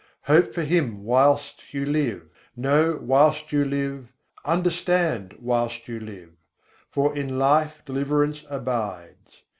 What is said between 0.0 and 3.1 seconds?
hope for Him whilst you live, know